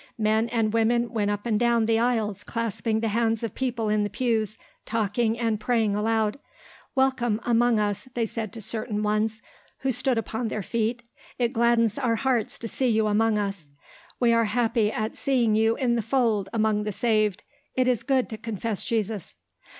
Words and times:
Men 0.17 0.49
and 0.49 0.73
women 0.73 1.13
went 1.13 1.29
up 1.29 1.45
and 1.45 1.59
down 1.59 1.85
the 1.85 1.99
aisles 1.99 2.41
clasping 2.43 3.01
the 3.01 3.09
hands 3.09 3.43
of 3.43 3.53
people 3.53 3.87
in 3.87 4.01
the 4.03 4.09
pews, 4.09 4.57
talking 4.83 5.37
and 5.37 5.59
praying 5.59 5.95
aloud. 5.95 6.39
"Welcome 6.95 7.39
among 7.45 7.79
us," 7.79 8.07
they 8.15 8.25
said 8.25 8.51
to 8.53 8.61
certain 8.61 9.03
ones 9.03 9.43
who 9.81 9.91
stood 9.91 10.17
upon 10.17 10.47
their 10.47 10.63
feet. 10.63 11.03
"It 11.37 11.53
gladdens 11.53 11.99
our 11.99 12.15
hearts 12.15 12.57
to 12.57 12.67
see 12.67 12.87
you 12.89 13.05
among 13.05 13.37
us. 13.37 13.69
We 14.19 14.33
are 14.33 14.45
happy 14.45 14.91
at 14.91 15.15
seeing 15.17 15.53
you 15.53 15.75
in 15.75 15.93
the 15.93 16.01
fold 16.01 16.49
among 16.51 16.81
the 16.81 16.91
saved. 16.91 17.43
It 17.75 17.87
is 17.87 18.01
good 18.01 18.27
to 18.29 18.39
confess 18.39 18.83
Jesus." 18.83 19.35